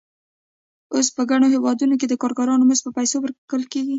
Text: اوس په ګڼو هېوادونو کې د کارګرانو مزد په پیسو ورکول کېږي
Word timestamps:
اوس 0.93 1.07
په 1.15 1.21
ګڼو 1.29 1.47
هېوادونو 1.55 1.95
کې 1.99 2.07
د 2.09 2.13
کارګرانو 2.21 2.67
مزد 2.69 2.83
په 2.85 2.91
پیسو 2.97 3.15
ورکول 3.19 3.63
کېږي 3.71 3.89